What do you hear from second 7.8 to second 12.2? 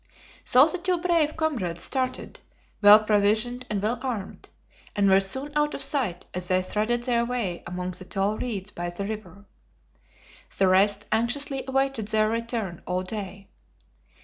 the tall reeds by the river. The rest anxiously awaited